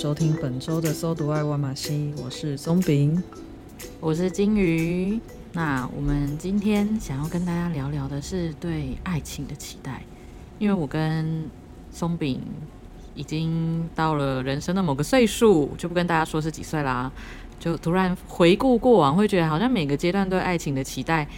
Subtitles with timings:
[0.00, 3.22] 收听本周的《搜读爱万马西》，我是松饼，
[4.00, 5.20] 我是金鱼。
[5.52, 10.02] 那我们今天想要跟大家聊聊的是对爱情的期待，
[10.58, 11.44] 因为我跟
[11.92, 12.40] 松饼
[13.14, 17.12] 已经到了人生的某个岁数，就不跟大家说是几岁啦。
[17.58, 21.28] 就突然回顾过往，会觉得好像每个阶段对爱情的期待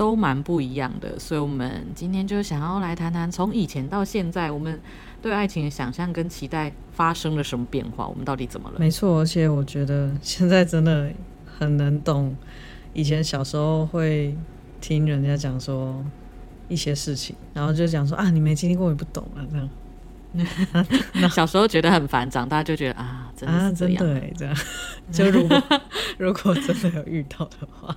[0.00, 1.18] 都蛮不一样的。
[1.18, 4.80] 所以，我们今天就想要来谈谈从以前到现在，我们。
[5.22, 8.08] 对爱情的想象跟期待发生了什么变化？
[8.08, 8.76] 我们到底怎么了？
[8.78, 11.12] 没错，而且我觉得现在真的
[11.44, 12.34] 很能懂。
[12.94, 14.34] 以前小时候会
[14.80, 16.02] 听人家讲说
[16.70, 21.28] 一些事情，然后就讲说啊，你没经历过，你不懂啊，这样。
[21.28, 24.56] 小时候觉得很烦，长大就觉得啊，真的是这样，啊、真的这样。
[25.12, 25.62] 就如果
[26.16, 27.94] 如果真的有遇到的话，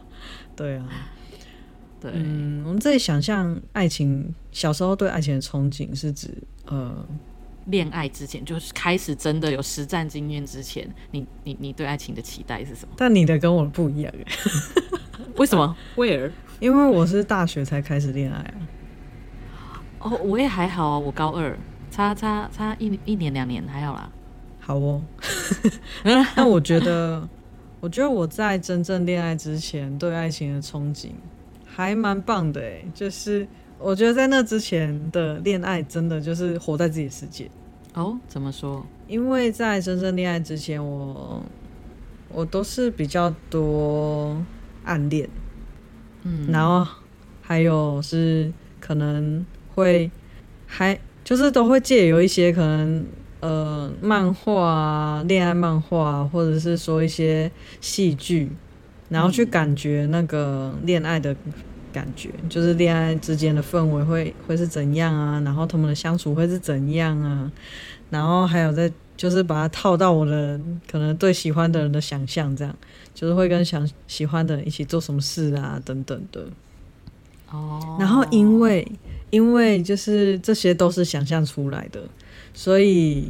[0.57, 0.85] 对啊，
[2.03, 6.29] 对，嗯，我们这里想象爱情，小时候对爱情的憧憬是指。
[6.65, 6.93] 呃，
[7.67, 12.93] 恋爱之前就是开始真的有实战经验之前，你你你对爱情的期待是什么？
[12.97, 14.27] 但你的跟我不一样耶，
[15.37, 16.29] 为什么？Where？
[16.59, 18.55] 因为我是大学才开始恋爱啊。
[19.99, 21.57] 哦，我也还好啊，我高二，
[21.89, 24.11] 差差差一一年两年还好啦。
[24.59, 25.01] 好哦，
[26.03, 27.27] 那我觉得，
[27.80, 31.08] 我觉得我在真正恋爱之前对爱情的憧憬
[31.73, 33.48] 还蛮棒的哎，就是。
[33.80, 37.52] 我觉得在那之前的恋爱，真的就是活在自己的世界。
[37.94, 38.86] 哦，怎么说？
[39.10, 41.44] 因为在真正恋爱之前，我
[42.30, 44.42] 我都是比较多
[44.86, 45.28] 暗恋，
[46.22, 46.89] 嗯，然后
[47.42, 49.45] 还有是可能
[49.76, 50.10] 会
[50.66, 53.05] 还就是都会借由一些可能
[53.42, 57.52] 呃漫画啊、恋爱漫画啊，或者是说一些
[57.82, 58.50] 戏剧，
[59.13, 61.33] 然后去感觉那个恋爱的。
[61.93, 65.39] 感觉就是恋爱之间的氛围会会是怎样啊？
[65.45, 67.51] 然后他们的相处会是怎样啊？
[68.09, 70.59] 然后还有在就是把它套到我的
[70.91, 72.75] 可能对喜欢的人的想象，这样
[73.13, 76.47] 就是会跟想喜欢的人一起做什么事啊等等的。
[77.51, 77.95] 哦。
[77.99, 78.91] 然后因为
[79.30, 82.01] 因为就是这些都是想象出来的，
[82.55, 83.30] 所以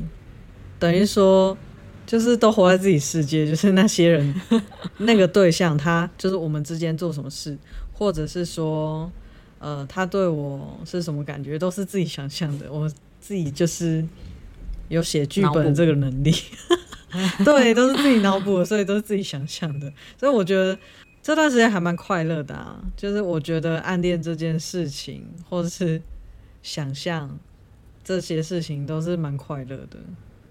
[0.79, 1.57] 等于说
[2.06, 4.41] 就是都活在自己世界， 就是那些人
[5.00, 7.58] 那个对象他就是我们之间做什么事。
[7.96, 9.09] 或者是说，
[9.59, 12.69] 呃，他对我是什么感觉，都是自己想象的。
[12.69, 12.90] 我
[13.22, 14.03] 自己就是
[14.90, 16.34] 有写剧本的这个能力，
[17.46, 19.94] 对，都是自己脑补的，所以都是自己想象的。
[20.19, 20.78] 所以我觉得
[21.22, 22.84] 这段时间还蛮快乐的啊。
[22.97, 26.02] 就是我觉得暗恋这件事情，或者是
[26.63, 27.40] 想象
[28.03, 30.00] 这些事情，都是蛮快乐的。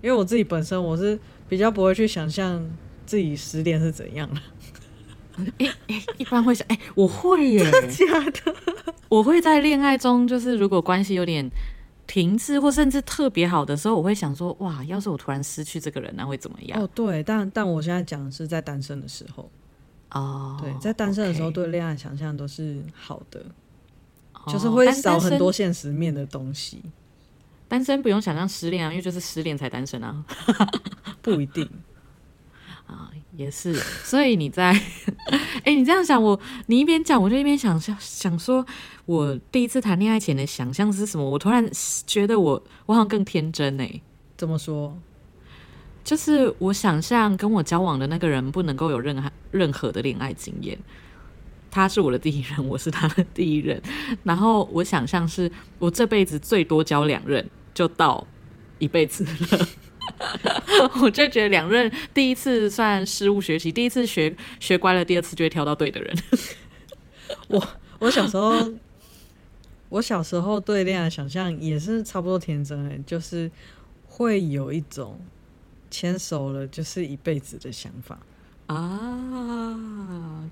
[0.03, 1.19] 因为我自己本身我是
[1.49, 2.63] 比较不会去想象
[3.07, 4.41] 自己失恋是怎样的。
[5.59, 8.55] 哎哎，一般会想，哎，我会耶， 真的假的？
[9.09, 11.49] 我会在恋爱中，就是如果关系有点
[12.07, 16.83] 停滞，或甚至特别好的时候，我会想说，哇，要是我突然失去这个人，那会怎么样？
[16.83, 19.51] 哦，对，但但我现在讲的是在单身的时候，
[20.11, 23.43] 哦，对，在单身的时候，对恋爱想象都是好的，
[24.35, 26.83] 哦，就是会少很多现实面的东西。
[27.73, 30.23] 单身不用想象失恋啊，因为就是失恋才单身啊，
[31.23, 31.67] 不一定。
[32.87, 33.73] 啊，也是，
[34.05, 34.73] 所以你在，
[35.25, 38.67] 哎、欸，你这样想我，你一边讲，我就一边想想想说，
[39.07, 41.25] 我第一次谈恋爱前的想象是什么？
[41.25, 41.67] 我突然
[42.07, 44.03] 觉得我我好像更天真哎、欸，
[44.37, 44.95] 怎么说？
[46.05, 50.79] 就是我想象跟我交往的那个人不能够有任何任何的恋爱经验，
[51.71, 53.81] 他是我的第一任，我是他的第一任，
[54.25, 58.27] 然后我想象是我这辈子最多交两任，就到
[58.79, 59.69] 一辈子了。
[61.01, 66.17] 我就觉得两任第一次算失误学习，第一次学学乖了，第二次就会挑到对的人。
[67.49, 68.73] 我我小时候，
[69.89, 73.51] 我小时候对恋爱想象也是差不多天真哎，就是
[74.07, 75.21] 会有一种
[75.91, 78.19] 牵手了就是一辈子的想法
[78.67, 80.51] 啊，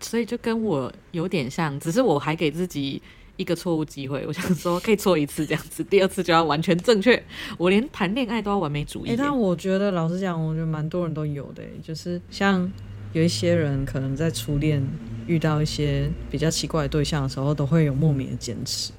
[0.00, 3.02] 所以就跟我有点像，只是我还给自己
[3.36, 7.20] 一个错误机会，我想说可以错一次这样子，第二次就要完全正确。
[7.56, 9.10] 我连谈恋爱都要完美主义。
[9.10, 12.70] 哎、欸，但我觉得老实讲，我觉得蛮多人都有的，就是像
[13.12, 14.86] 有一些人可能在初恋
[15.26, 18.92] 遇到一些比较奇怪的对象的时候，都会有莫名的坚持。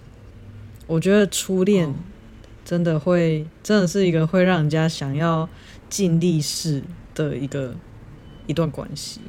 [0.88, 1.94] 我觉得初恋
[2.65, 5.47] 真的会，真的是一个会让人家想要
[5.89, 6.83] 尽力试
[7.13, 7.75] 的一个
[8.47, 9.21] 一段关系。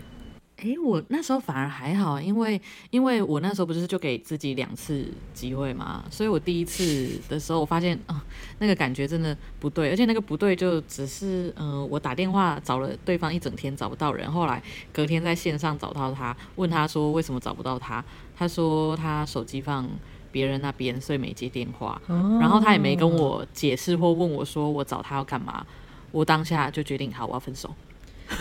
[0.65, 2.59] 哎、欸，我那时候反而还好，因为
[2.89, 8.23] 因为我那时候不是就给自己两次机会嘛，所以我第一次的时候，我发现啊、呃，
[8.61, 18.03] 那个感觉真的不对，而且那个不对就只是，嗯、呃，我打电话找了对方一整天找不到人，后来隔天在线上找到他，问他说为什么找不到他，
[18.35, 19.87] 他说他手机放
[20.33, 25.67] 别人那边，所以没接电话，哦、然后他也没跟我解释或问我说我找他要干嘛，
[26.11, 27.69] 我当下就决定好，我要分手。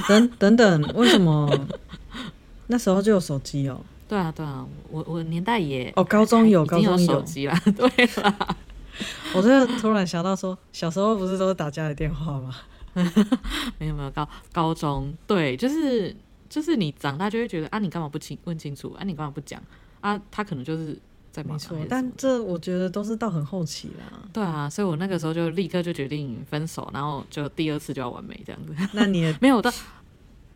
[0.07, 1.45] 等等等，为什么
[2.67, 3.79] 那时候就有手机哦？
[4.07, 7.59] 对啊，对啊，我我年代也哦，高中有，高中有手机啦。
[7.75, 7.87] 对
[8.21, 8.57] 啦，
[9.33, 12.55] 我这突然想到说，小时候不是都是打家里电话吗？
[13.79, 16.15] 没有没有，高高中对，就是
[16.47, 19.03] 就是你长大就会觉得啊，你干嘛不清问清楚啊？
[19.03, 19.59] 你干嘛不讲
[20.01, 20.19] 啊？
[20.29, 20.97] 他可能就是
[21.31, 21.43] 在。
[21.43, 24.19] 没错，但这我觉得都是到很后期啦。
[24.31, 28.75] 对啊，所以我那个时候就立刻就决定分手，然后就第二次就要完美这样子。
[28.91, 29.71] 那你也没有到，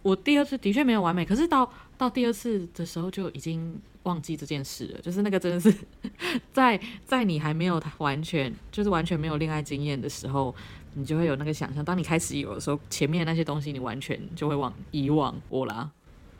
[0.04, 5.02] 我第二次的确没有完美，可是到到第二次的时候就已经忘记这件事了。
[5.02, 5.74] 就是那个真的是
[6.54, 10.54] 在在你还没有完全就是完全没有恋爱经验的时候，
[10.94, 11.84] 你就会有那个想象。
[11.84, 15.92] 当你开始有的时候，前面那些东西你完全就会忘遗忘我啦。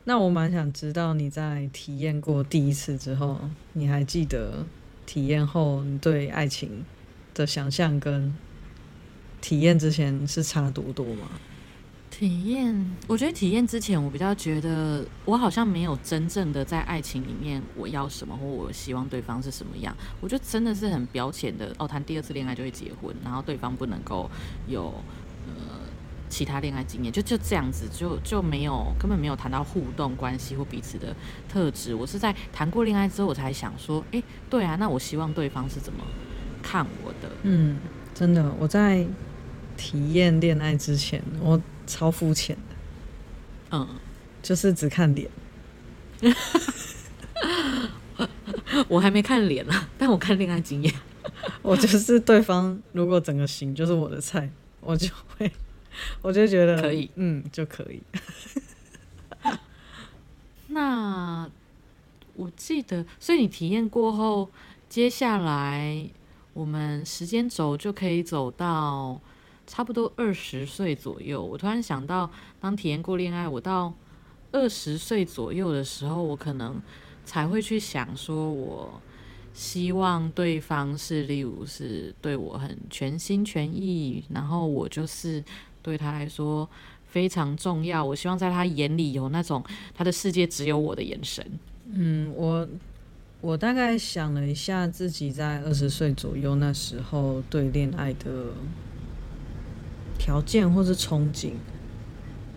[0.04, 3.38] 那我蛮想知道你在体验过第一次之后，
[3.74, 4.64] 你还记得
[5.04, 6.84] 体验后你对爱情
[7.34, 8.34] 的想象跟
[9.40, 11.28] 体验之前是差多多吗？
[12.18, 24.28] 体验，我觉得体验之前，我比较觉得我好像没有真正的在爱情里面我要什么或我希望对方是什么样，我觉得真的是很表浅的哦，谈第二次恋爱就会结婚，然后对方不能够
[24.66, 24.86] 有
[25.46, 25.78] 呃。
[26.30, 31.16] 其他恋爱经验就就这样子，就就没有根本没有谈到互动关系或彼此的
[31.48, 31.94] 特质。
[31.94, 36.04] 我是在谈过恋爱之后，我才想说，哎、对啊，那我希望对方是怎么
[36.62, 37.30] 看我的？
[37.44, 37.78] 嗯，
[38.14, 39.06] 真的，我在
[39.78, 42.62] 体验恋爱之前，我超肤浅的，
[43.72, 43.88] 嗯，
[44.40, 45.28] 就是只看脸。
[48.86, 50.94] 我还没看脸呢，但我看恋爱经验，
[51.62, 54.48] 我就是对方如果整个型就是我的菜，
[54.80, 55.50] 我就会。
[56.22, 58.00] 我就觉得可以，嗯，就可以。
[60.68, 61.50] 那
[62.36, 64.48] 我记得，所以你体验过后，
[64.88, 66.08] 接下来
[66.52, 69.20] 我们时间轴就可以走到
[69.68, 71.40] 差不多二十岁左右。
[71.40, 72.28] 我突然想到，
[72.58, 73.94] 当体验过恋爱，我到
[74.50, 76.82] 二十岁左右的时候，我可能
[77.24, 79.00] 才会去想说，我
[79.54, 85.44] 希望对方是，例如是对我很全心全意，然后我就是。
[85.80, 86.68] 对他来说
[87.06, 88.04] 非常重要。
[88.04, 91.42] 我希望在他眼里有那种他的世界只有我的眼神。
[91.90, 92.68] 嗯，我
[93.40, 98.48] 我大概想了一下，自己在二十岁左右那时候对恋爱的
[100.18, 101.52] 条件或是憧憬，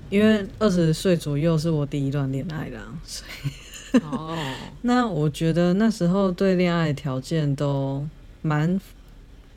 [0.10, 4.36] 因为二十岁左右是我第一段恋爱啦，所以哦，
[4.82, 8.06] 那我觉得那时候对恋爱条件都
[8.42, 8.82] 蛮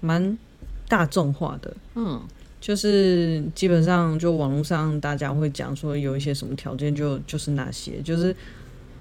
[0.01, 0.39] 蛮
[0.89, 1.77] 大众化的。
[1.95, 2.23] 嗯。
[2.61, 8.35] 就是基本上，就网络上大家会讲说有一些什么条件，就就是那些，就是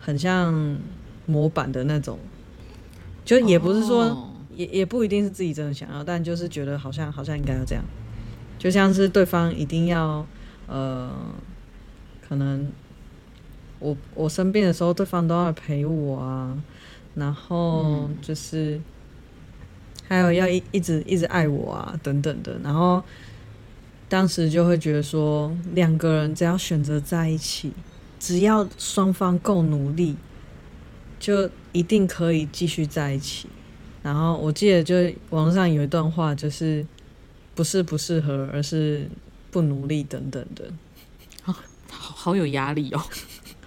[0.02, 0.78] 很像
[1.26, 2.20] 模板的那种，
[3.24, 7.82] 就也不是说，也也不一定是自己真的想要，但就是觉得好像好像应该要这样，
[8.64, 10.26] 就像是对方一定要，
[10.68, 11.12] 呃，
[12.26, 12.72] 可能
[13.80, 16.58] 我我生病的时候，对方都要陪我啊，
[17.16, 18.80] 然后就是
[20.08, 23.04] 还有要一一直一直爱我啊，等等的，然后。
[24.10, 27.74] 当时就会觉得说，两个人只要选择在一起，
[28.20, 30.16] 只要双方够努力，
[31.20, 33.50] 就一定可以继续在一起。
[34.04, 34.96] 然后我记得，就
[35.32, 36.86] 网络上有一段话，就是
[37.56, 39.08] 不是不适合，而是
[39.52, 40.66] 不努力等等的。
[41.42, 41.56] 好，
[41.90, 43.02] 好有压力哦。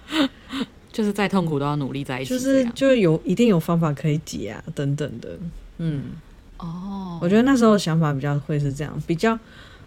[0.91, 5.37] 就是再痛苦都要努力在一起，就是就有一定有方法可以解啊，等等的。
[5.77, 6.05] 嗯，
[6.57, 9.37] 哦，我觉得那时候想法比较会是这样，比较。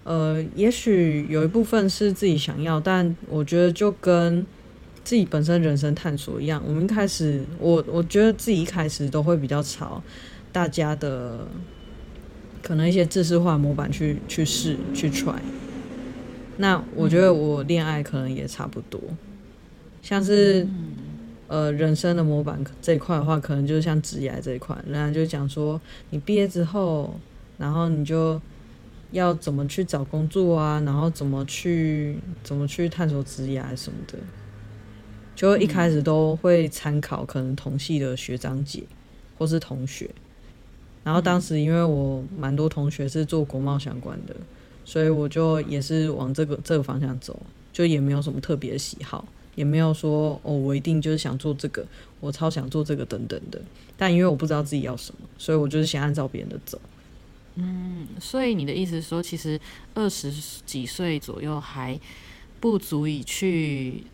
[0.03, 4.47] 呃，也许有一部分是自己想要，但我觉得就跟
[5.05, 6.63] 自己本身人生探索一样。
[6.67, 10.03] 我们一开始，我我觉得自己一开始都会比较朝
[10.53, 11.47] 大家的
[12.63, 15.41] 可能一些知识化模板去去试去 try。
[16.57, 19.01] 那我觉得我恋爱可能也差不多，
[20.03, 20.67] 像是
[21.49, 27.19] 呃人生的模板这一块的话，可能就是像职业这一块，人家就讲说你毕业之后，
[27.57, 28.39] 然后你就
[29.13, 34.19] 要怎么去找工作啊，然后怎么去怎么去探索职业什么的，
[35.35, 38.83] 就一开始都会参考可能同系的学长姐
[39.39, 40.11] 或是同学。
[41.03, 44.37] 然后当时因为我蛮多同学是做国贸相关的，
[44.85, 47.41] 所以我就也是往这个这个方向走，
[47.73, 51.87] 就也没有什么特别的喜好，也没有说哦，我一定就是想做这个，
[52.21, 53.61] 我超想做这个等等的。
[53.97, 56.81] 但因为我不知道自己要什么，所以我就是想按照别人的走。
[57.57, 59.61] 嗯，所以你的意思是说，其实
[59.95, 60.33] 二十
[60.65, 61.99] 几岁左右还
[62.61, 64.05] 不足以去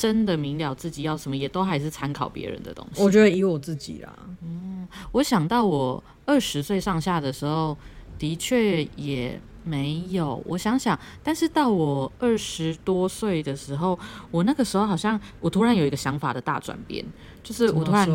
[0.00, 3.02] 真的明了自己要什么，也都还是参考别人的东西。
[3.02, 4.10] 我觉得以我自己啦，
[4.42, 6.02] 嗯，我想到我。
[6.26, 7.76] 二十岁上下的时候，
[8.16, 10.40] 的确也没有。
[10.46, 13.98] 我想想，但是到我二十多岁的时候，
[14.30, 17.04] 我那个时候好像我突然有一个想法的大转变，
[17.42, 18.08] 就是我突然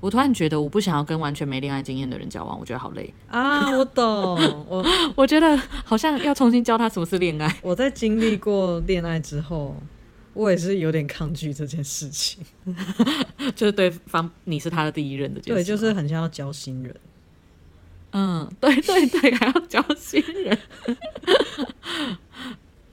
[0.00, 3.70] 我突然觉得我不想要跟完全没恋爱经验的人交往，我觉得好累啊！
[3.76, 4.82] 我懂，我
[5.14, 7.54] 我觉得好像要重新教他什么是恋爱。
[7.60, 9.76] 我在经历过恋爱之后，
[10.34, 12.42] 我也是有点抗拒这件事情，
[13.54, 16.94] 就是对方你是他的第一任的，对，就是很像要交新人。
[18.12, 20.58] 嗯，对对对，还要交新人。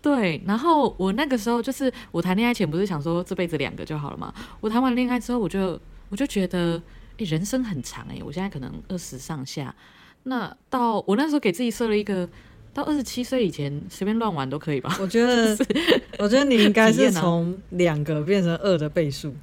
[0.01, 4.33] 对，然后我那个时候就是我谈恋爱前不是想说这辈子两个就好了嘛？
[4.61, 5.77] 我谈完恋爱之后，我就
[6.07, 6.81] 我就觉得，
[7.17, 9.75] 诶，人生很长诶，我现在可能二十上下，
[10.23, 12.29] 那到我那时候给自己设了一个，
[12.73, 14.95] 到二十七岁以前随便乱玩都可以吧？
[15.01, 19.35] 我觉得，就是、我觉得你应该是从两个变成二的倍数。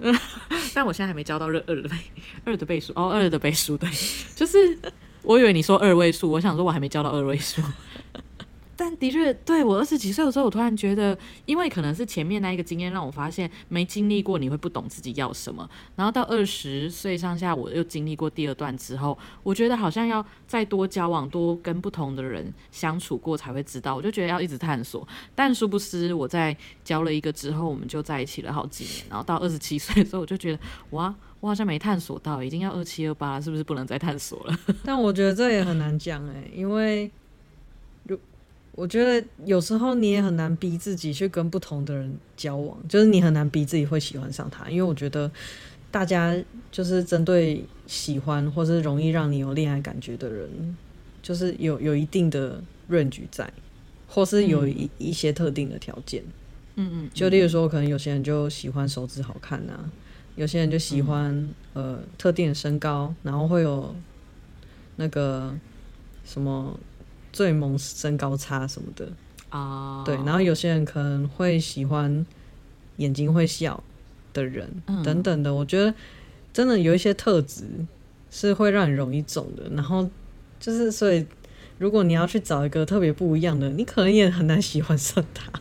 [0.74, 1.96] 但我现在还没交到二二的倍
[2.44, 3.88] 二的倍数哦，二的倍数对，
[4.34, 4.78] 就是。
[5.22, 7.60] 我以为你说二位数，我想说我还没交到二位数。
[8.80, 15.68] 但的确，对我二十几岁的时候，我突然觉得，因为可能是前面那一个经验让我发现，没经历过你会不懂自己要什么。
[15.94, 23.94] 然后到二十岁上下，我又经历过第二段之后，我觉得好像要再多交往，多跟不同的人相处过才会知道。
[23.94, 25.06] 我就觉得要一直探索。
[25.34, 29.04] 但殊不知，我在交了一个之后，我们就在一起了好几年。
[29.10, 30.58] 然后到二十七岁的时候，我就觉得
[30.92, 31.14] 哇。
[31.40, 34.54] 我好像没探索到，已经要二七二八，是不是不能再探索了？
[34.84, 37.10] 但我觉得这也很难讲哎，因为，
[38.72, 45.30] 我觉得有时候你也很难逼自己去跟不同的人交往，就是你很难逼自己会喜欢上他，因为我觉得
[45.90, 46.34] 大家
[46.70, 50.76] 就是针对喜欢或是容易让你有恋爱感觉的人，
[51.22, 53.52] 就是有有一定的 range 在，
[54.08, 56.22] 或是有一、嗯、一些特定的条件，
[56.76, 59.90] 嗯嗯，就例如说，可能有些人就喜欢手指好看啊。
[60.36, 61.34] 有些人就喜欢、
[61.74, 63.94] 嗯、呃特定的身高，然后会有
[64.96, 65.52] 那个
[66.24, 66.78] 什么
[67.32, 69.08] 最萌身高差什么的
[69.48, 72.24] 啊，对，然后有些人可能会喜欢
[72.96, 73.82] 眼睛会笑
[74.32, 75.52] 的人、嗯、等等的。
[75.54, 75.94] 我觉得
[76.52, 77.64] 真的有一些特质
[78.30, 80.08] 是会让你容易中的，然后
[80.58, 81.26] 就是所以
[81.78, 85.50] 如果你要去找一个特别不一样的，你可能也很难喜欢上他。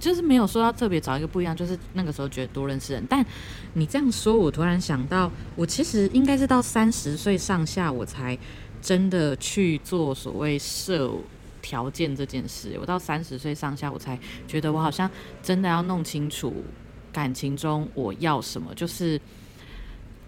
[0.00, 3.04] 就是没有说要特别找一个不一样，就是那个时候觉得多认识人。
[3.10, 3.26] 但
[3.72, 8.38] 你这样说，我突然想到，我其实应该是到三十岁上下，我才
[8.80, 11.12] 真的去做所谓设
[11.60, 12.76] 条件这件事。
[12.80, 15.10] 我到三十岁上下，我才觉得我好像
[15.42, 16.54] 真的要弄清楚
[17.12, 19.20] 感情中我要什么，就是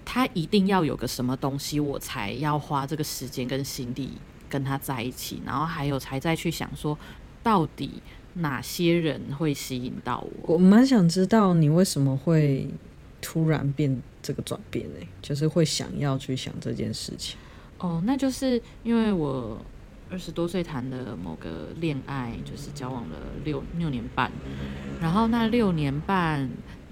[0.05, 4.11] 他一定要有个什么东西，我才要花这个时间跟心力
[4.49, 6.99] 跟他在一起，然后还有才再去想说
[7.43, 8.03] 到底。
[8.35, 10.55] 哪些人会吸引到我？
[10.55, 12.65] 我蛮想知道你为什么会
[13.21, 15.05] 突然变这个转变呢？
[15.21, 17.37] 就是会想要去想这件事情。
[17.81, 19.59] 哦，那就是因为我
[20.11, 24.31] 二十多岁谈的某个恋爱，就是交往了六六年半，
[25.01, 26.43] 然后那六年半，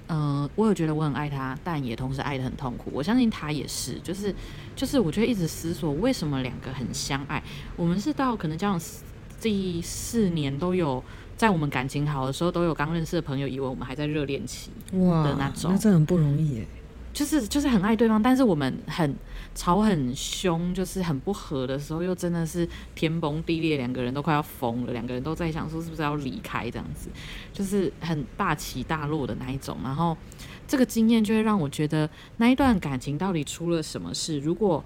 [0.09, 2.91] 嗯、呃，我有觉得我很爱他，但也同时爱的很痛苦。
[2.93, 4.35] 我相信他也是，就是
[4.75, 7.43] 就是，我觉得一直思索为什么两个很相爱，
[7.77, 8.81] 我们是到可能交往
[9.41, 11.03] 第四年都有。
[11.37, 16.67] 在我们感情好的时候，都有刚认识的朋友以为我们还在热恋期的那种，那真的很不容易耶。
[17.19, 19.13] 就是就是很爱对方，但是我们很
[19.53, 27.11] 吵很凶，就是很不和的时候，又真的是天崩地裂，两个人都快要疯了，两个人都在想说是不是要离开这样子，
[27.53, 29.77] 就是很大起大落的那一种。
[29.83, 30.17] 然后
[30.69, 34.39] 这个经验就会让我觉得，那一段感情到底出了什么事？
[34.39, 34.85] 如果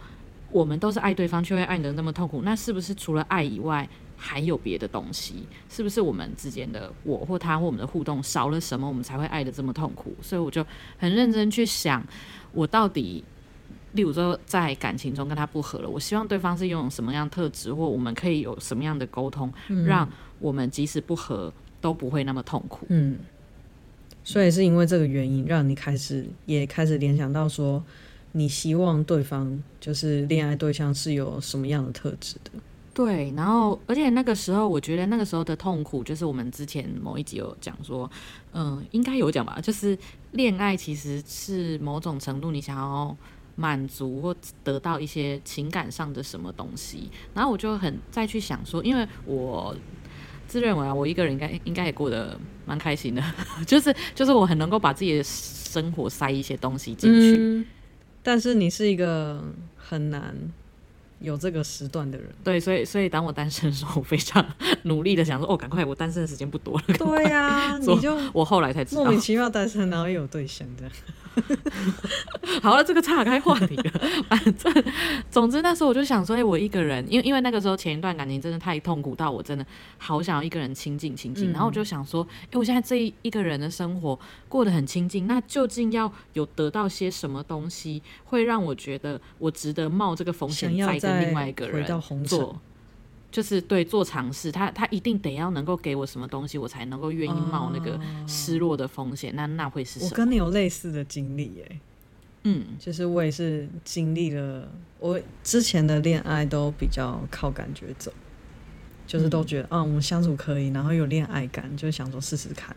[0.51, 3.87] 我们都是爱对方，却会爱得那么痛苦，那是不是除了爱以外？
[4.25, 10.15] 还有别的东西，是不是我们之间的我或他或我们的互动少了什么，我们才会爱的这么痛苦？
[10.23, 10.65] 所以我就
[10.97, 12.07] 很认真去想，
[12.53, 13.25] 我到底，
[13.95, 22.87] 例如说在感情中跟他不合了，我希望对方是拥有什么样特质，或我们可以有什么样的沟通，嗯、让我们即使不合都不会那么痛苦。
[22.91, 23.19] 嗯，
[24.23, 27.83] 所以是因为这个原因，让你开始也开始联想到说，
[28.31, 32.53] 你希望对方就是恋爱对象是有什么样的特质的？
[32.95, 38.11] 对，然后而且那个时候，我觉得那个时候的痛苦，就是我们之前某一集有讲说，
[38.53, 39.97] 嗯，应该有讲吧，就是
[40.33, 43.17] 恋爱其实是某种程度你想要
[43.57, 49.75] 满足或得到一些情感上的什么东西，然后我就很再去想说，因为我
[50.47, 53.23] 自认为啊，我一个人应该应该也过得蛮开心的，
[53.67, 57.67] 就是就是我很能够把自己的生活塞一些东西进去，
[58.23, 59.43] 但是你是一个
[59.77, 60.37] 很难。
[61.23, 64.45] 有这个时段的人，对，所以所以当我单身的时候，我非常
[64.85, 66.85] 努力的想说，哦，赶快，我单身的时间不多了。
[66.99, 70.93] 对呀、啊，你就我后来才知道，莫名其妙单身，然后又有对象这样。
[72.63, 73.91] 好了，这个岔开话题了。
[74.29, 74.85] 反正，
[75.31, 79.65] 总之那时候我就想说，哎、我一个人，因为因为那个时候前一段感情真的太痛苦到我真的
[79.99, 81.53] 好想要一个人亲近亲近。
[81.53, 91.87] 然后我就想说，哎、我现在这一个人的生活过得很亲近，那究竟要有得到些什么东西，会让我觉得我值得冒这个风险再跟另外一个人
[92.25, 92.61] 做，
[93.33, 94.53] 就是对做尝试。
[94.53, 97.99] 他他一定得要能够给我什么东西，我才能够愿意冒那个
[98.29, 99.35] 失落的风险。
[99.35, 100.11] 那那会是什么？
[100.11, 101.81] 我跟你有类似的经历耶。
[102.45, 108.13] 嗯，就是我也是经历了，我之前的恋爱都比较靠感觉走，
[109.07, 112.75] 就是都觉得，嗯，我们相处可以，然后有恋爱感，就想说试试看。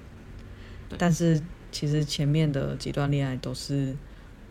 [0.99, 3.95] 但是其实前面的几段恋爱都是，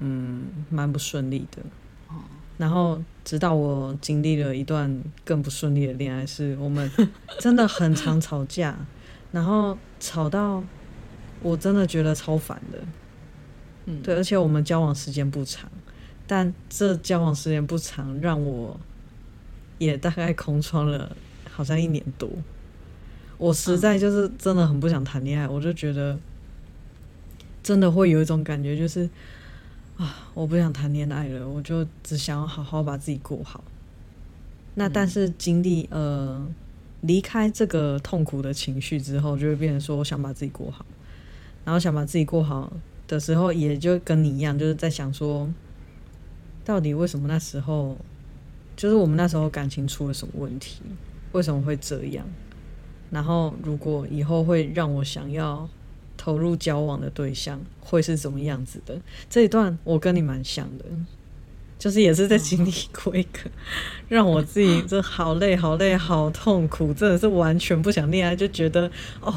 [0.01, 1.63] 嗯，蛮不顺利的。
[2.57, 6.91] 然后直到我经历了一段更不顺利的恋爱，是我们
[7.41, 8.77] 真的很常吵架，
[9.33, 10.63] 然后吵到
[11.43, 12.79] 我真的觉得超烦的。
[13.87, 15.71] 嗯，对，而且我们交往时间不长，
[16.27, 18.79] 但这交往时间不长，让我
[19.79, 21.15] 也大概空窗了，
[21.51, 22.31] 好像一年多。
[23.37, 26.17] 我实在就是真的很不想谈恋爱，我就觉得
[27.63, 29.11] 真的会有一种感觉，就是
[29.97, 33.63] 啊，我不想谈恋爱了，我就只想要好好把自己过好。
[34.75, 36.45] 那但是经历呃
[37.03, 40.85] 离开这个痛苦的情绪之后，就会变成说，我想把自己过好，
[41.65, 42.73] 然后想把自己过好。
[43.07, 45.47] 的时候，也就跟你一样，就是在想说，
[46.65, 47.99] 到底为什么那时候，
[48.75, 50.81] 就是我们那时候感情出了什么问题？
[51.33, 52.27] 为什么会这样？
[53.11, 55.69] 然后，如果以后会让我想要
[56.25, 58.99] 投入交往的对象，会是怎么样子的？
[59.29, 60.87] 这一段我跟你蛮像的，
[61.79, 63.41] 就是也是在经历过一个
[64.09, 69.35] 让我自己这好累、好累、好痛苦，真的是完全不想恋爱，就觉得哦。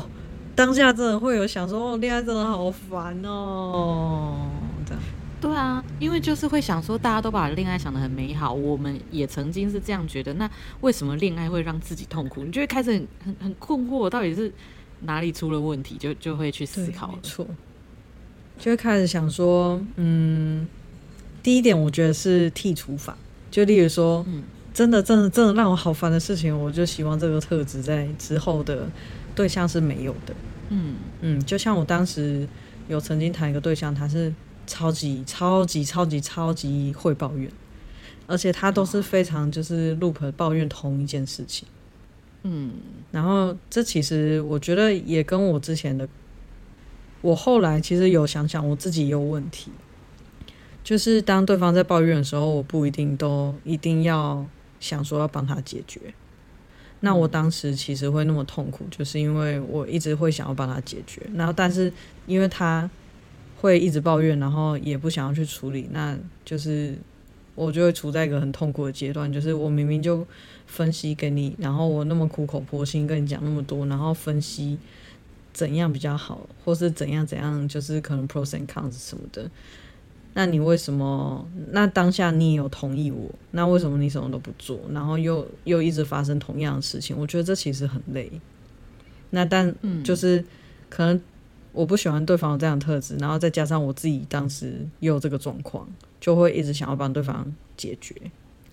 [0.55, 4.49] 当下真的会有想说，哦，恋爱真的好烦哦，
[4.85, 5.03] 这样。
[5.41, 10.33] 对啊，因为就是会想说，大家都把恋爱想得很美好，我们也曾经是这样觉得。
[10.35, 12.45] 那为什么恋爱会让自己痛苦？
[12.45, 14.51] 你就会开始很很很困惑，到底是
[15.01, 15.95] 哪里出了问题？
[15.97, 17.11] 就就会去思考。
[17.11, 17.45] 了错，
[18.57, 20.67] 就会开始想说，嗯，
[21.41, 23.17] 第一点，我觉得是剔除法。
[23.49, 28.87] 就例如说，嗯，真的真的真的让我好烦的事情，我就希望这个特质在之后的。
[29.35, 30.33] 对象是没有的，
[30.69, 32.47] 嗯嗯，就像我当时
[32.87, 34.33] 有曾经谈一个对象，他是
[34.65, 37.47] 超级超级超级超级会抱怨，
[38.25, 41.67] 而且他都是非常就是 loop 抱怨同一件事情，
[42.43, 42.71] 嗯，
[43.11, 46.07] 然后这其实我觉得也跟我之前的，
[47.21, 49.71] 我后来其实有想想我自己也有问题，
[50.83, 54.45] 就是当对方在抱怨的时候，我不一定都一定要
[54.79, 55.99] 想说要帮他解决。
[57.01, 61.91] 那我当时其实会那么痛苦，就是因为我一直会想要帮他解决，然后但是
[62.25, 62.89] 因为他
[63.57, 66.97] 会一直抱怨，然后也不想要去处理，那就是
[67.57, 70.25] 我就会处在一个很痛苦的阶段，就是我明明就
[70.67, 74.77] 分析给你，然后我那么苦口婆心跟你讲那么多，然后分析
[75.51, 79.49] 怎样比较好，或是怎样怎样，就是可能 pros and cons 什么的。
[80.35, 81.43] 那你为什么？
[81.71, 84.79] 那当下你也有同意我，那为什么你什么都不做？
[84.91, 88.31] 然后又又一直发生同样的事情，我觉得这其实很累。
[89.31, 90.45] 那但就是
[90.89, 91.19] 可能
[91.77, 95.87] 我不喜欢对方有这样的特质，然后再加上我自己当时也有这个状况，
[96.19, 97.45] 就会一直想要帮对方
[97.77, 98.15] 解决。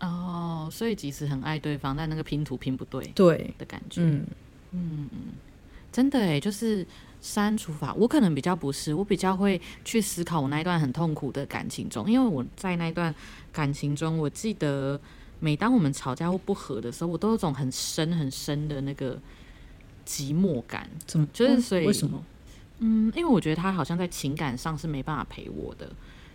[0.01, 4.01] 哦，所以即使很爱对方，但那个拼图拼不对，对的感觉。
[4.03, 4.27] 嗯
[4.73, 5.19] 嗯嗯，
[5.93, 6.87] 真的哎，就是。
[7.25, 13.15] 删除法，我可能比较不是，我比较会去思考我那一段很痛苦的感情中，因为我在那一段
[13.51, 15.01] 感情中，我记得
[15.41, 19.19] 每当我们吵架或不和的时候，我都有种很深很深的那个
[20.07, 20.87] 寂寞感。
[21.07, 21.27] 怎么？
[21.33, 22.23] 就是所以为什么？
[22.79, 25.91] 嗯，因为我觉得他好像在情感上是没办法陪我的，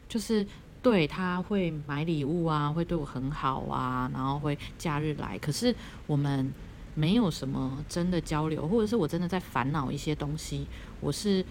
[0.08, 0.46] 就是
[0.82, 5.76] 对他会买礼物啊，会对我很好啊，然后会假日来，可是
[6.08, 6.52] 我们。
[6.96, 10.68] 没有什么真的交流，或者是我真的在烦恼一些东西，
[11.00, 11.46] 我是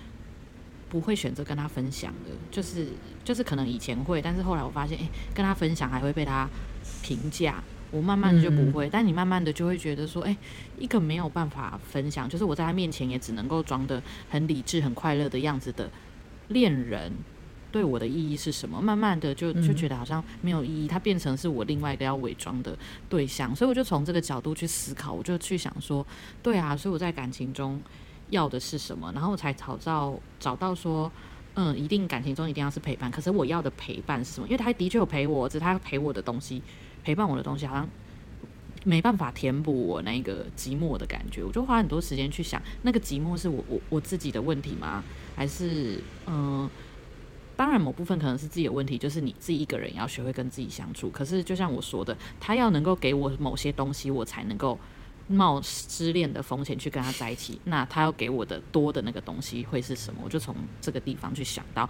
[0.91, 2.89] 不会选择跟他分享的，就是
[3.25, 6.47] 就是可能以前会，但是后来我发现，哎，跟他分享还会被他
[7.03, 8.87] 评价，我慢慢的就不会。
[8.89, 10.37] 嗯、但你慢慢的就会觉得说，哎，
[10.79, 15.91] 一个没有办法分享，就是我在他面前也只能够装的很理智、很快乐的样子的
[16.49, 17.13] 恋人，
[17.71, 18.81] 对我的意义是什么？
[18.81, 22.77] 慢慢的就就觉得好像没有意义，他变成是我另外一个要伪装的
[23.09, 26.07] 对象，所以我就从这个角度去思考，我就去想说，
[26.43, 27.81] 对啊，所以我在感情中。
[28.31, 29.11] 要的是什么？
[29.15, 31.11] 然后我才找到找到说，
[31.61, 33.11] 嗯，一定感情中一定要是陪伴。
[33.11, 34.47] 可是我要的陪伴是什么？
[34.47, 36.63] 因为他的确有陪我，只是他陪我的东西，
[37.03, 37.89] 陪伴我的东西好像
[38.85, 41.43] 没办法填补我那个寂寞的感觉。
[41.43, 45.03] 我就花很多时间去想，那个寂寞是我我我自己的问题吗？
[45.35, 46.71] 还是嗯，
[47.57, 51.11] 当然某部分可能是自己的问题，就是你自己一个人要学会跟自己相处。
[51.11, 54.79] 可是就像我说的，他要能够给我某些东西，我才能够。
[55.29, 60.21] 冒失恋的风险去跟他在一起，那他要给我的多的那个东西会是什么？
[60.25, 61.89] 我就从这个地方去想到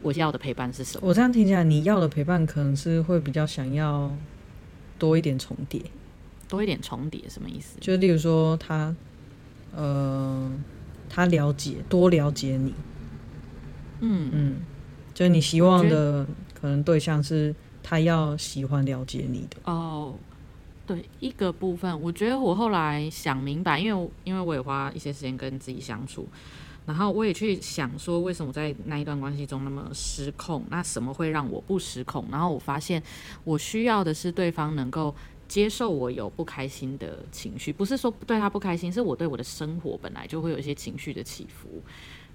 [0.00, 1.06] 我要的陪伴是什么。
[1.06, 4.10] 我这样听起来，你要的陪伴可能是会比较想要
[4.98, 5.82] 多一点重叠，
[6.48, 7.76] 多一点重叠什么意思？
[7.80, 8.94] 就例如说他，
[9.74, 10.50] 呃，
[11.08, 12.72] 他了解多了解你，
[14.00, 14.56] 嗯嗯，
[15.12, 20.14] 就是你希望的可能对象是他要喜欢了解你的哦。
[20.88, 26.26] 对一个部分，我觉得我后来想明白，因为因为我也花一些时间跟自己相处，
[26.86, 30.64] 然后我也去想说，为什么在那一段关系中那么失控？
[30.70, 32.24] 那什么会让我不失控？
[32.30, 33.02] 然后我发现，
[33.44, 35.14] 我需要的是对方能够
[35.46, 41.82] 接受我有不开心的情绪，不是说对他不开心，是我对我的生活本来就会有一些情绪的起伏。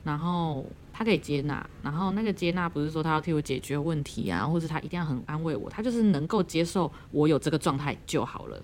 [0.04, 8.62] 然后他可以接纳，然后那个接纳不是说他要替我解决问题啊，或者他一定要很安慰我，他就是能够接受我有这个状态就好了。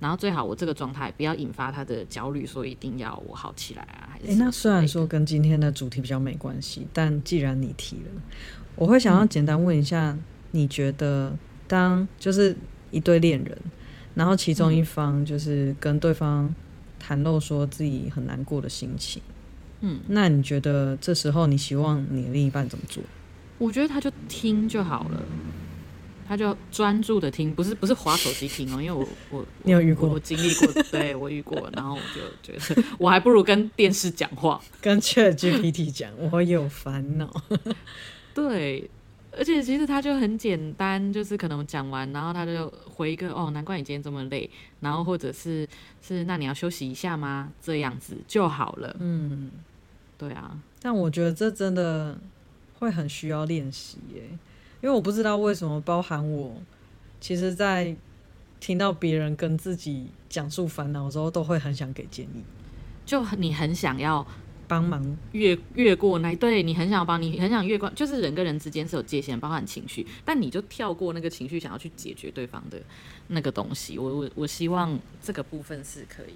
[0.00, 4.08] 然后最好我这个状态不要引发他的焦虑，说一定要我好起来啊。
[4.12, 8.22] 还是诶，那虽然说跟今天的主题比较没关系，但既然你提了，
[8.76, 12.56] 我会想要简单问一下，嗯、你觉得当就是
[12.92, 13.58] 一对恋人，
[14.14, 16.54] 然后其中一方就是跟对方
[17.02, 19.20] 袒露说自己很难过的心情。
[19.26, 19.34] 嗯，
[20.08, 23.02] 那你觉得这时候你希望你的另一半怎么做？
[23.58, 25.20] 我觉得他就听就好了，
[26.28, 37.28] 他就专注的听，不是不是划手机听哦，因为我我你有遇过，我，我经历过， 对我遇过，然后我就觉得我还不如跟电视讲话，跟 ChatGPT 讲，我有烦恼。
[38.32, 38.88] 对，
[39.32, 45.66] 而且其实他就很简单，就是可能讲完，然后他就回一个哦，难怪你今天这么累，然后或者是
[46.00, 47.50] 是那你要休息一下吗？
[47.60, 49.50] 这样子就好了，嗯。
[50.18, 52.18] 对啊，但我觉得这真的
[52.80, 54.22] 会很需要练习耶，
[54.82, 56.56] 因为我不知道为什么，包含我，
[57.20, 57.94] 其实，在
[58.58, 62.42] 听到别人跟自己讲述烦恼的时候，都会很想给建议，
[63.06, 64.26] 就你很想要
[64.66, 72.82] 帮忙越越过那，对你很想帮你很想越过，就是人跟人之间是有界限，包含情绪，但你就跳过那个情绪，想要去解决对方的
[73.28, 73.96] 那个东西。
[73.96, 76.34] 我我我希望这个部分是可以。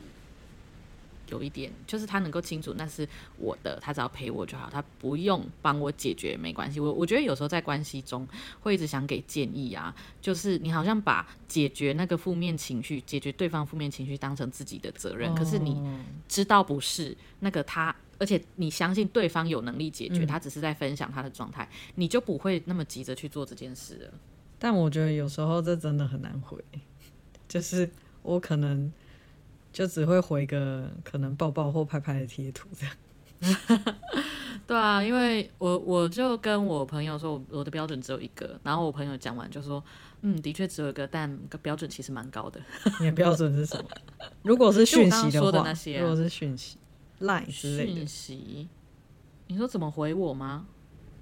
[1.28, 3.08] 有一点，就是他能够清楚那是
[3.38, 6.78] 我的，他只要陪我就好，他不用帮我解决，没关系。
[6.78, 8.26] 我我觉得有时候在关系中
[8.60, 15.80] 会一直想给建议啊，就是你好像把解决那个负面情绪、解决对方负面情绪当成自己的责任，哦、可是你
[16.28, 24.12] 知道不是那个他，而且你相信对方有能力解决，嗯、他只是在分享他的状态，你就不会那么急着去做这件事了。
[24.58, 26.58] 但我觉得有时候这真的很难回，
[27.48, 27.90] 就是
[28.22, 28.92] 我可能。
[29.72, 32.94] 就只会回个可能抱抱或拍拍的贴图这样，
[34.66, 39.82] 对啊，因为我我就跟我朋友说，我的标准只有一个，然后我朋友讲完就说，
[40.20, 42.60] 嗯，的确只有一个，但标准其实蛮高的。
[43.00, 43.88] 你的标准是什么？
[44.44, 46.76] 如果是讯息的话，说的那些啊、如果是讯息
[47.20, 48.68] ，Line 之类的讯息，
[49.46, 50.66] 你说怎么回我吗？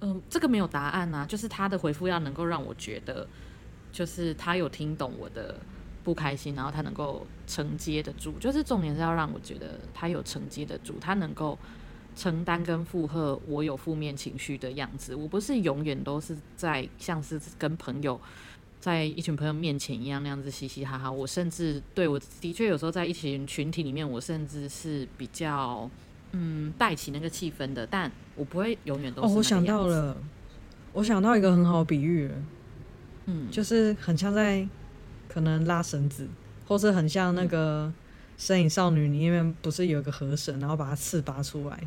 [0.01, 3.27] 嗯、呃，这个没有答案啊，就是他的回复要能够让我觉得，
[3.93, 5.55] 就是他有听懂我的。
[6.03, 11.59] 不开心，然后他能够承接得住，就是重点是要让我觉得他有承接得住，他能够
[12.17, 15.15] 承担跟负荷我有负面情绪的样子。
[15.15, 18.19] 我不是永远都是在像是跟朋友
[18.81, 21.11] 在一群朋友面前一样那样子嘻嘻哈哈。
[21.11, 25.89] 我甚至对我的确有时候在一群群体里面，我甚至是比较
[26.33, 29.29] 嗯带起那个气氛的，但我不会永远都是。
[29.29, 30.17] 哦，我想到了，
[30.95, 32.31] 我想到一个很好的比喻，
[33.27, 34.67] 嗯，就是很像在。
[35.33, 36.27] 可能拉绳子，
[36.67, 37.87] 或是很像那个
[38.37, 41.81] 《身影少女》里面不是有个河神，然后把它刺拔出来，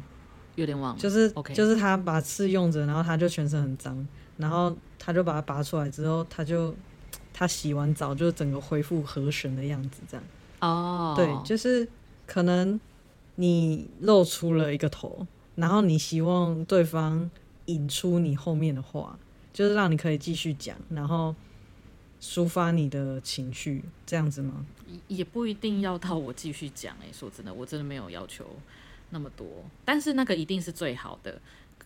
[0.56, 1.00] 有点忘了。
[1.00, 6.74] 就是.就是他把刺用着，然后他就全身很脏，然后他就把它拔出来之后，他就
[7.34, 10.24] 他洗完澡就整个恢复河神的样子，这样。
[10.62, 11.86] 哦，对，就是
[12.26, 12.80] 可能
[13.36, 17.30] 你露出了一个头，然后你希望对方
[17.66, 19.18] 引出你后面的话，
[19.52, 21.36] 就是让你可以继续讲，然后
[22.24, 24.66] 抒发你的情绪，这样子吗？
[25.10, 26.96] 也不一定要到我继续讲。
[27.02, 28.50] 哎，说真的，我真的没有要求
[29.10, 29.46] 那么多，
[29.84, 31.42] 但是那个一定是最好的。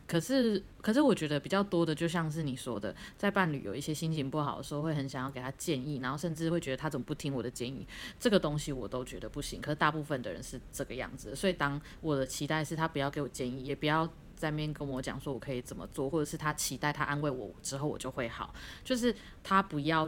[0.05, 7.85] 可是，可是我觉得比较多的，就像是你说的，在伴侣有一些心情不好的时候，会很想要给他建议，然后甚至会觉得他怎么不听我的建议，
[8.19, 9.59] 这个东西我都觉得不行。
[9.59, 20.07] 可是大部分的人是这个样子，所以当我的期待是他不要给我建议，也不要在面跟我讲说我可以怎么做，或者是他期待他安慰我之后我就会好，就是他不要。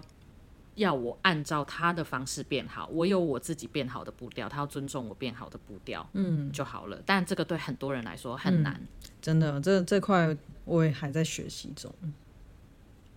[0.80, 7.02] 要我按照他的方式变好，我有我自己变好的步调，他要尊重我变好的步调，嗯，就好了。
[7.06, 8.88] 但这个对很多人来说很难，嗯、
[9.22, 11.94] 真的，这这块我也还在学习中。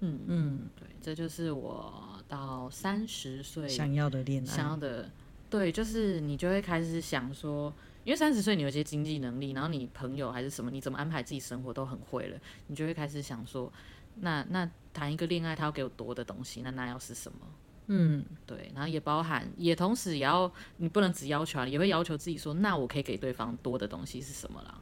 [0.01, 5.09] 嗯嗯，对，这就是我到三十岁想要的恋爱，想要的，
[5.48, 7.72] 对，就是你就会开始想说，
[8.03, 13.72] 因为三十岁你有些经济能力，然后你朋友还是什么，你怎么安排自己生活都很会了，你就会开始想说，
[14.16, 14.68] 那那。
[14.92, 17.38] 谈一个恋爱，他要给我多的东西，那那要是什么？
[17.88, 24.78] 嗯，对，然后也包含，也同时也要，你不能只要求啊，也会要求自己说，那我可以给对方多的东西是什么啦？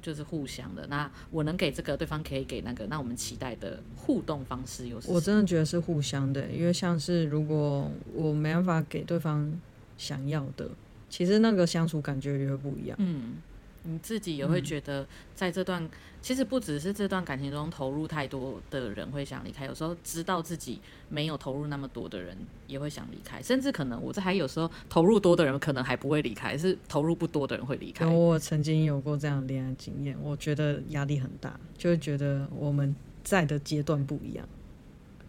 [0.00, 5.16] 就是互相的，那我能给这个，对方可以给那个，那我们期待的互动方式又是什么？
[5.16, 9.52] 我真的觉得是互相的，因为像是如果我没办法给对方
[9.98, 10.70] 想要的，
[11.10, 12.96] 其实那个相处感觉也会不一样。
[13.00, 13.38] 嗯。
[13.86, 28.06] 你自己也会觉得，在这段、嗯、其实不只是这段感情中投入太多的人会想离开，有时候知道自己没有投入那么多的人也会想离开，甚至可能我这还有时候投入多的人可能还不会离开，是投入不多的人会离开。
[28.06, 34.48] 我曾经有过这样的恋爱经验，我觉得压力很大，就会觉得我们在的阶段不一样。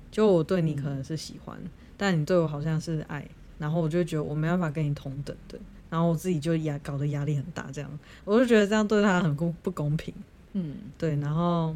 [0.09, 3.27] 就我对你可能是喜欢，嗯、但你对我好像是爱，
[3.59, 5.59] 然后我就觉得我没办法跟你同等的。
[5.89, 10.13] 然后我自己就压搞得压力很大，这样我就觉得这样对他很公不公平，
[10.53, 11.15] 嗯，对。
[11.17, 11.75] 然后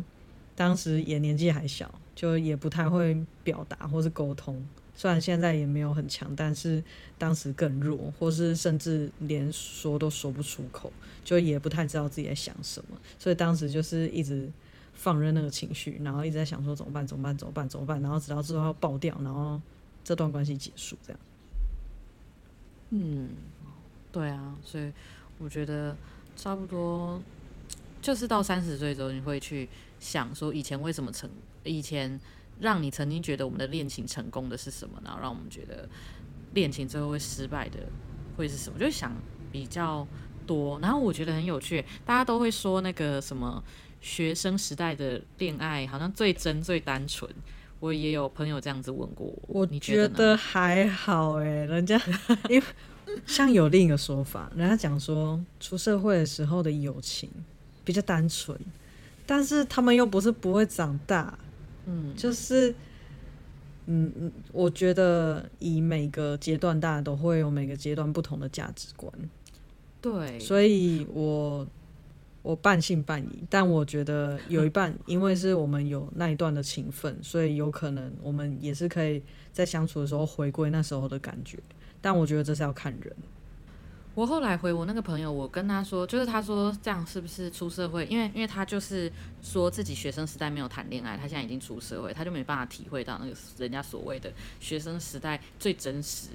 [0.55, 4.61] 当时也年纪还小，就也不太会表达或是沟通。
[4.93, 6.83] 虽然现在也没有很强，但是
[7.17, 10.91] 当时更弱，或是甚至连说都说不出口，
[11.23, 12.97] 就也不太知道自己在想什么。
[13.17, 14.47] 所以当时就是一直
[14.93, 17.07] 放任那个情绪，然后一直在想说怎么办？
[17.07, 17.35] 怎么办？
[17.35, 17.67] 怎么办？
[17.67, 18.01] 怎么办？
[18.01, 19.59] 然后直到最后要爆掉，然后
[20.03, 21.19] 这段关系结束，这样。
[22.89, 23.29] 嗯。
[24.11, 24.91] 对啊，所以
[25.39, 25.95] 我觉得
[26.35, 27.21] 差不多
[28.01, 29.69] 就是到三十岁之后，你会去
[29.99, 31.29] 想说以前为什么成，
[31.63, 32.19] 以前
[32.59, 35.87] 让你曾经觉得我们的恋情成功的是什么，然后让我们觉得
[36.53, 37.79] 恋情最后会失败的
[38.35, 39.13] 会是什么，就想
[39.51, 40.05] 比较
[40.45, 40.79] 多。
[40.79, 43.63] 然后我觉得很有趣，大家都会说那个什么
[44.01, 47.29] 学生时代的恋爱好像最真最单纯。
[47.79, 51.99] 我也有朋友这样子问过我，我觉得还好哎，人家
[52.49, 52.65] 因为。
[53.25, 57.29] 像有另一个说法，人家讲说出社会的时候的友情
[57.83, 58.57] 比较单纯，
[59.25, 61.37] 但是他们又不是不会长大，
[61.85, 62.73] 嗯，就是，
[63.85, 69.11] 嗯嗯，我觉得以每个阶段，大家都会有每个阶段不同的价值观，
[70.01, 71.65] 对，所以我
[72.41, 79.21] 我半信半疑，但我觉得有一半，因为是我们有那一段的情分，所以有可能我们也是可以
[79.53, 81.57] 在相处的时候回归那时候的感觉。
[82.01, 83.15] 但我觉得这是要看人。
[84.13, 88.05] 我后来回我那个朋友，我跟他说，就是他说这样是不是出社会？
[88.07, 89.09] 因为因为他就是
[89.41, 96.27] 说自己学生时代没有谈恋爱，他现在已经出社会，他就没办法体会到那个人家所谓的学生时代最真实、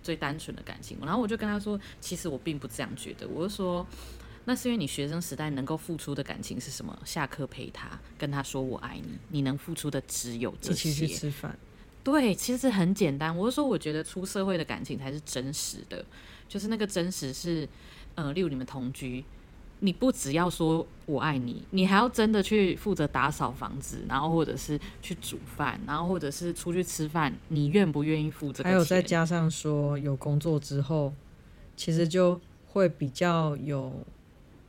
[0.00, 0.96] 最单纯的感情。
[1.02, 3.26] 然后我就跟他说，其实我并不这样觉得。
[3.26, 3.84] 我就说，
[4.44, 6.96] 那是因为你学生时代能够付出的感情是什么？
[7.04, 10.88] 下课陪他，跟他说我爱你，你能付出的只有这些。
[10.88, 11.58] 一起去吃饭。
[12.04, 13.34] 对，其实很简单。
[13.34, 16.04] 我是说，我觉得出社会的感情才是真实的，
[16.46, 17.66] 就是那个真实是，
[18.14, 19.24] 呃，例如你们同居，
[19.80, 28.68] 你不只要说我爱你，你还要真的去负责打扫房子，然后或者是去煮饭，然后或者是出去吃饭，你愿不愿意付这个？
[28.68, 31.10] 还有再加上说有工作之后，
[31.74, 33.90] 其实就会比较有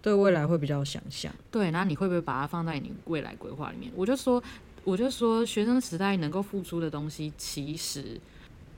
[0.01, 1.33] 对未来会比较想象。
[1.51, 3.91] 对，那你会不会把它放在你未来规划里面？
[3.93, 4.41] 我就说。
[4.85, 8.21] 我就说，学生时代能够付出的东西，其实，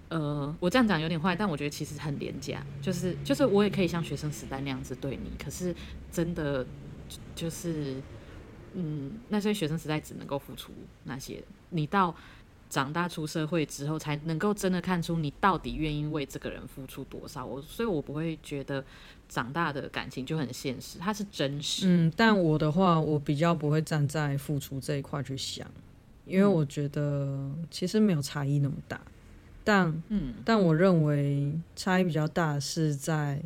[0.08, 2.65] 呃，我这样讲有点坏，但我觉得其实很廉价。
[2.82, 5.76] 就是，就是我也可以像学生时代那样子对你，可是
[6.10, 6.65] 真的
[7.36, 8.02] 就是，
[8.74, 10.72] 嗯，那些学生时代只能够付出
[11.04, 12.15] 那些，你到
[12.70, 17.46] 长大出社会之后，才能够真的看出你到底愿意为这个人付出多少。
[17.46, 18.82] 我，所以我不会觉得
[19.28, 21.86] 长大的感情就很现实，它是真实。
[21.86, 25.70] 嗯，但我的话，我比较不会站在付出这一块去想。
[26.27, 29.01] 因为我觉得其实没有差异那么大，
[29.63, 33.41] 但嗯，但我认为差异比较大是在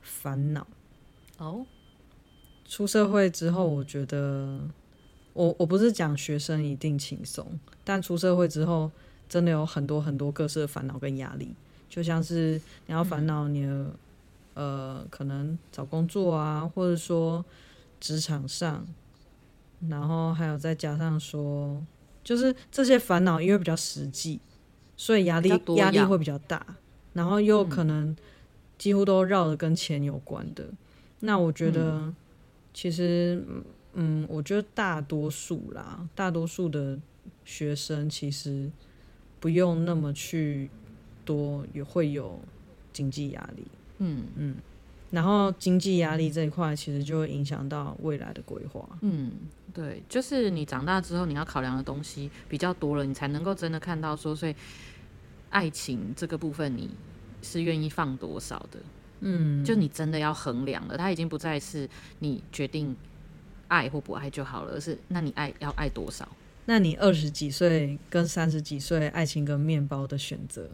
[0.00, 0.66] 烦恼
[1.38, 1.66] 哦，
[2.64, 4.60] 出社会之后，我觉得
[5.34, 8.90] 我我不是讲学生一定轻松，但出社会之后，
[9.28, 11.54] 真的有很多很多各式的烦恼跟压力，
[11.88, 13.96] 就像是你要烦恼你的、嗯、
[14.54, 17.44] 呃，可能找工作啊，或者说
[18.00, 18.86] 职场上，
[19.88, 21.82] 然后还有再加上说，
[22.22, 24.40] 就是这些烦恼因为比较实际，
[24.96, 26.64] 所以压力压力会比较大，
[27.12, 28.16] 然后又可能
[28.78, 30.64] 几乎都绕着跟钱有关的。
[30.64, 30.76] 嗯、
[31.20, 32.12] 那我觉得
[32.74, 33.44] 其实
[33.94, 36.98] 嗯，我觉得大多数啦，大多数的
[37.44, 38.70] 学生其实。
[39.42, 40.70] 不用那么去
[41.24, 42.38] 多，也会有
[42.92, 43.64] 经济压力。
[43.98, 44.54] 嗯嗯，
[45.12, 48.88] 然后经济压力这一块其实就会影响到未来的规划。
[49.02, 49.30] 嗯，
[49.72, 54.56] 对，就是你长大之后你要考量的东西比较多了，你才能够真的看到说，所以
[55.50, 56.90] 爱情这个部分你
[57.42, 58.80] 是愿意放多少的。
[59.20, 62.96] 嗯，就你真的要衡量了，它已经不再是你决定
[63.68, 66.26] 爱或不爱就好了，而是那你爱要爱多少。
[66.64, 70.70] 那你二十几岁跟三十几岁，爱情跟面包的选择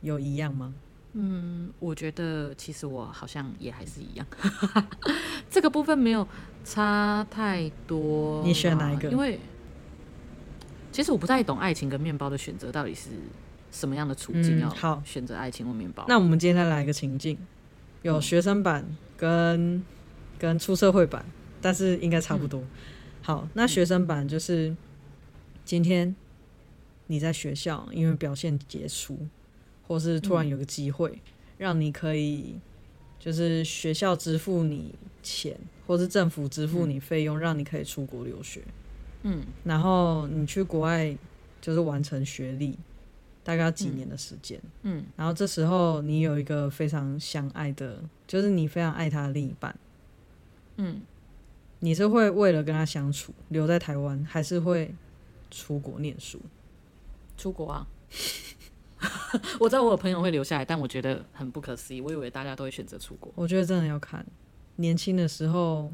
[0.00, 0.74] 有一样吗？
[1.12, 4.26] 嗯，我觉得其实我好像也还是一样，
[5.50, 6.26] 这个部分没有
[6.64, 8.42] 差太多。
[8.44, 9.10] 你选哪一个？
[9.10, 9.38] 因为
[10.92, 13.10] 其实我不太懂爱情跟面包的选择到底是
[13.70, 16.04] 什么样的处境，要好选择爱情或面包。
[16.08, 17.36] 那我们今天再来一个情境，
[18.02, 18.84] 有学生版
[19.16, 19.84] 跟、嗯、
[20.38, 21.24] 跟出社会版，
[21.60, 22.60] 但是应该差不多。
[22.60, 22.68] 嗯、
[23.22, 24.76] 好，那学生版就是。
[25.62, 26.16] 今天
[27.06, 29.28] 你在学校，因为表现杰出，
[29.90, 31.18] 或是突然有个机会，嗯、
[31.58, 32.54] 让你可以，
[33.18, 38.62] 就是学校支付你钱，或是政府支付你费用，嗯、让你可以出国留学。
[39.24, 41.12] 嗯，然后你去国外
[41.60, 42.78] 就是完成学历，
[43.42, 44.62] 大概要几年的时间。
[44.82, 49.76] 嗯，然后这时候你有一个非常相爱的，就是你非常爱他的另一半。
[50.76, 51.02] 嗯，
[51.80, 54.94] 你是会为了跟他相处留在台湾，还是会？
[55.50, 56.38] 出国念书，
[57.36, 57.84] 出国啊！
[59.60, 62.00] 我知道我有朋友会留下来，但我觉得很不可思议。
[62.00, 63.32] 我以为大家都会选择出国。
[63.34, 64.24] 我觉得真的要看
[64.76, 65.92] 年轻的时候，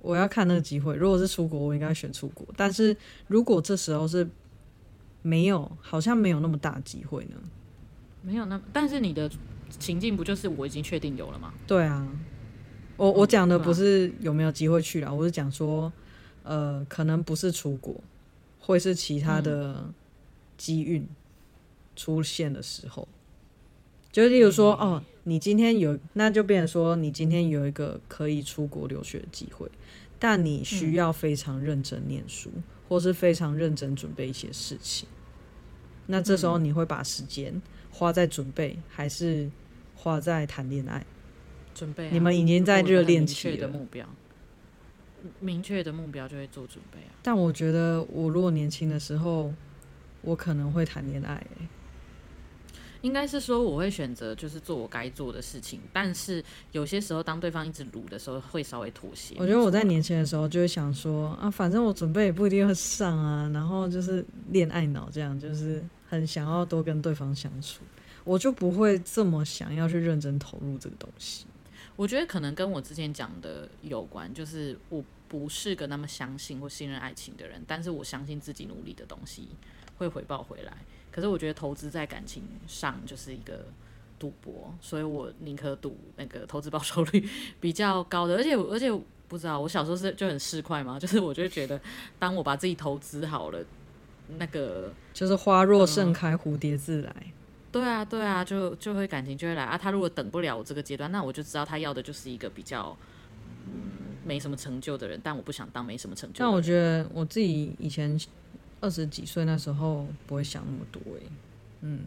[0.00, 0.96] 我要看那个机会。
[0.96, 2.46] 如果是出国，我应该选出国。
[2.56, 2.96] 但是
[3.28, 4.28] 如果这时候是
[5.22, 7.36] 没有，好像没有那么大机会呢？
[8.22, 9.30] 没有那，但是你的
[9.70, 11.52] 情境不就是我已经确定有了吗？
[11.66, 12.06] 对啊，
[12.96, 15.92] 我我讲的不是有没有机会去了，我是讲说，
[16.42, 17.94] 呃，可能不是出国。
[18.58, 19.88] 会是其他的
[20.56, 21.06] 机运
[21.96, 23.16] 出现的时候，嗯、
[24.12, 29.68] 就例如说，哦，你今天有，那就变成说，你今天有一个可以出国留学的机会，
[30.18, 35.08] 但你需要非常认真念书，嗯、或是非常认真准备一些事情。
[36.06, 39.50] 那这时候你会把时间花在准备，还是
[39.96, 41.04] 花在谈恋爱？
[41.74, 44.06] 准备、啊，你们已经在热恋期的目标。
[45.40, 47.10] 明确的目标就会做准备啊。
[47.22, 49.52] 但我觉得，我如果年轻的时候，
[50.22, 51.68] 我可能会谈恋爱、欸。
[53.06, 55.80] 应该是说，我会选择就是做我该做的事情。
[55.92, 59.36] 但是有些时候，当对方一直撸的时候，会稍微妥协。
[59.38, 67.84] 我觉得我在年轻的时候就会想说啊，反正我准备也不一定会上啊，然后就是恋爱脑这样，就是很想要多跟对方相处，
[68.24, 71.46] 我就不会这么想要去认真投入这个东西。
[71.94, 79.46] 我觉得可能跟我之前讲的有关，就是我不是个那么相信或信任爱情的人，但是我相信自己努力的东西
[79.96, 80.76] 会回报回来。
[81.16, 83.64] 可是我觉得投资在感情上就是一个
[84.18, 87.26] 赌博，所以我宁可赌那个投资报酬率
[87.58, 88.36] 比较高的。
[88.36, 88.92] 而且而且
[89.26, 91.80] 不知道，我小时候是就很市侩嘛，就是我就觉得，
[92.18, 93.58] 当我把自己投资好了，
[94.36, 97.16] 那个就是花若盛开，蝴蝶自来。
[97.72, 99.78] 对啊，对啊，就就会感情就会来啊。
[99.78, 102.96] 他如果等不了我这个阶段，那我就知道他要的就是一个比较
[103.66, 103.72] 嗯
[104.24, 105.18] 没什么成就的人。
[105.24, 106.50] 但我不想当没什么成就的人。
[106.50, 108.18] 但我觉得我自己以前
[108.80, 111.22] 二十几岁那时候不会想那么多哎，
[111.80, 112.04] 嗯，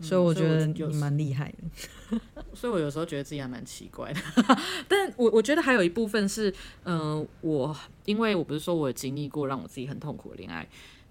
[0.00, 2.20] 所以我觉得你蛮厉害的。
[2.54, 4.20] 所以我有时候觉得自己还蛮奇怪的。
[4.88, 6.50] 但我我觉得还有一部分是，
[6.84, 10.68] 嗯、呃，我因为我不是说我有经历过让我自己很痛苦的恋爱，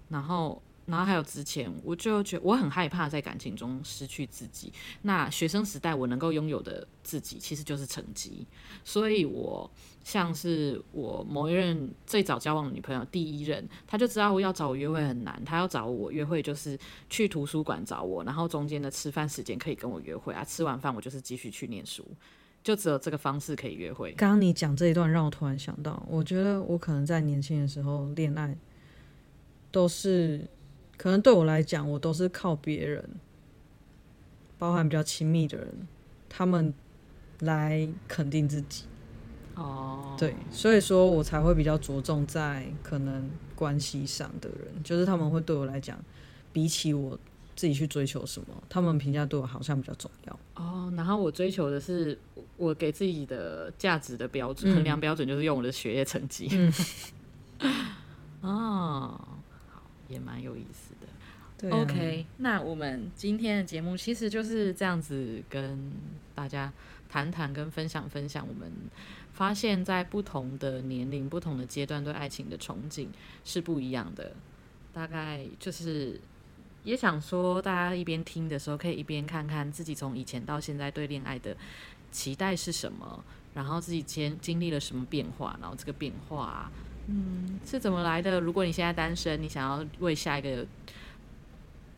[0.10, 0.62] 然后。
[0.88, 4.72] 然后还有之前，我就觉得我很害怕在感情中失去自己。
[5.02, 8.48] 那学生时代我能够拥有的自己，其实就是成绩。
[8.86, 9.70] 所以我
[10.08, 16.80] 像是我某一任最早交往的女朋友，第一任，他就知道我要找我约会很难，他要找我约会就是
[17.10, 20.46] 去图书馆找我，然后中间的吃饭时间可以跟我约会啊。
[20.46, 22.08] 吃完饭我就是继续去念书，
[22.64, 24.14] 就只有这个方式可以约会。
[24.14, 28.58] 刚刚你讲这一段，让我突然想到，我觉得我可能在年轻的时候恋爱
[29.72, 30.48] 都是。
[30.96, 33.08] 可能对我来讲，我都是靠别人，
[34.58, 35.88] 包含比较亲密的人，
[36.28, 36.74] 他们
[37.42, 38.86] 来肯定自己。
[39.58, 45.98] 哦，对，所以说我才会比较着重在可能关系上的人，就是他们会对我来讲，
[46.54, 47.18] 比起我
[47.56, 50.40] 自己去追求什么，他们评价对我好像比较重要。
[50.56, 52.16] 哦，然后我追求的是
[52.56, 56.48] 我给自己的价值的标准，衡量标准就是用我的学业成绩。
[56.52, 56.72] 嗯，
[58.42, 59.20] 哦，
[59.72, 61.08] 好，也蛮有意思的。
[61.58, 65.92] 对啊，OK，那我们今天的节目其实就是这样子，跟
[66.36, 66.72] 大家
[67.10, 68.72] 谈谈跟分享分享，我们
[69.34, 73.08] 发现，在不同的年龄、不同的阶段，对爱情的憧憬
[73.44, 74.34] 是不一样的。
[74.94, 76.20] 大概就是
[76.84, 81.56] 也想说，大家一边听的时候，可以一边看看自己从以前到现在对恋爱的
[82.12, 86.72] 期待是什么，然后自己经经历了什么变化，然后这个变化，
[87.08, 88.40] 嗯，是怎么来的？
[88.40, 90.66] 如果你现在单身，你想要为下一个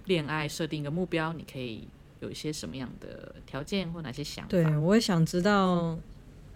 [0.06, 1.88] 恋爱设定一个目标，你可以
[2.20, 4.50] 有一些什么样的条件或哪些想法？
[4.50, 5.98] 对，我也想知道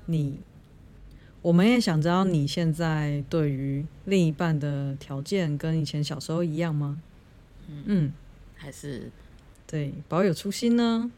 [0.06, 0.40] 你，
[1.42, 7.02] 我们也想知道你现在对于另一半的条件跟以前小时候一样吗？
[7.68, 8.14] 嗯，嗯
[8.56, 9.10] 还是
[9.66, 11.10] 对保有初心呢？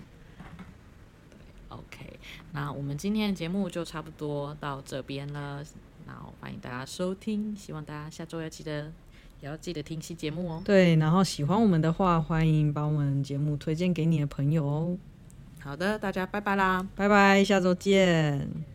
[1.29, 1.37] 对
[1.69, 2.19] ，OK，
[2.51, 5.63] 那我们今天的节目就差不多到这边了，
[6.05, 8.91] 然后欢迎大家收听，希望大家下周要记得。
[9.45, 10.61] 也要记得听期节目哦。
[10.65, 14.97] 对，然后喜欢我们的话，欢迎把我们节目推荐给你的朋友哦。
[15.59, 18.74] 好的，大家拜拜啦，拜拜，下周见。